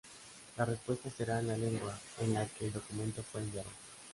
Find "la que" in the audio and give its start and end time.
2.33-2.65